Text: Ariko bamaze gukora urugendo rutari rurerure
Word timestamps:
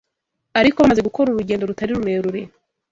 Ariko 0.59 0.77
bamaze 0.79 1.01
gukora 1.07 1.27
urugendo 1.29 1.63
rutari 1.69 1.91
rurerure 1.97 2.41